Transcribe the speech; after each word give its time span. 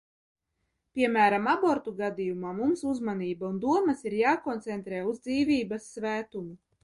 Piemēram, 0.99 1.49
abortu 1.51 1.93
gadījumā 1.99 2.53
mums 2.61 2.81
uzmanība 2.93 3.47
un 3.51 3.61
domas 3.67 4.01
ir 4.11 4.17
jākoncentrē 4.23 5.03
uz 5.11 5.23
dzīvības 5.27 5.89
svētumu. 5.99 6.59